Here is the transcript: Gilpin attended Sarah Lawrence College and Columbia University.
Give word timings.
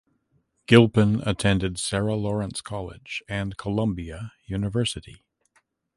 Gilpin 0.65 1.21
attended 1.27 1.77
Sarah 1.77 2.15
Lawrence 2.15 2.59
College 2.59 3.21
and 3.29 3.55
Columbia 3.55 4.33
University. 4.47 5.21